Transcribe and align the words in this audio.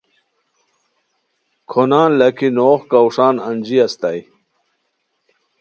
کھونان 1.69 2.09
لاکھی 2.19 2.49
نوغ 2.57 2.79
کاؤݰان 2.91 3.35
انجی 3.47 3.77
استائے 3.85 4.21